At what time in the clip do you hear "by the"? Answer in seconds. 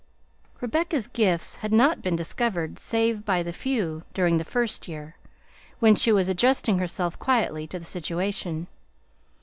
3.23-3.53